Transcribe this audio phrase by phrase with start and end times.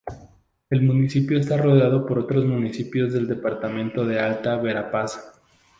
[0.71, 5.39] El municipio está rodeado por otros municipios del departamento de Alta Verapaz:.